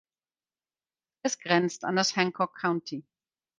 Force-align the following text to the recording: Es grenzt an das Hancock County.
Es 1.23 1.37
grenzt 1.37 1.83
an 1.85 1.95
das 1.95 2.15
Hancock 2.15 2.55
County. 2.57 3.05